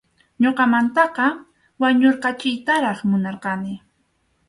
Ñuqamantaqa 0.41 1.25
wañurqachiytaraq 1.81 2.99
munarqani. 3.09 3.73